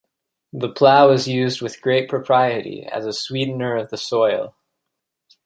The 0.51 0.67
plough 0.71 1.11
is 1.11 1.27
used 1.27 1.61
with 1.61 1.79
great 1.79 2.09
propriety, 2.09 2.83
as 2.83 3.05
a 3.05 3.13
sweetener 3.13 3.75
of 3.75 3.91
the 3.91 3.97
soil. 3.97 4.55